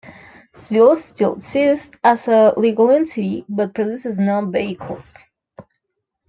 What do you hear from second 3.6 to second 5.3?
produces no vehicles.